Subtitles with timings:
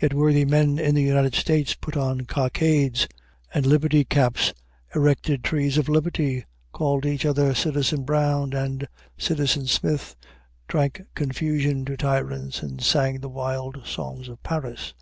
[0.00, 3.06] Yet worthy men in the United States put on cockades
[3.52, 4.54] and liberty caps,
[4.94, 10.16] erected trees of liberty, called each other "Citizen Brown" and "Citizen Smith,"
[10.66, 14.94] drank confusion to tyrants, and sang the wild songs of Paris.